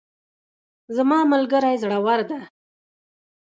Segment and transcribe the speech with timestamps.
[0.95, 2.39] زما ملګری زړور ده